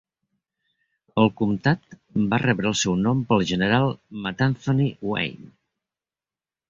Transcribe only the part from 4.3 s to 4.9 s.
Anthony"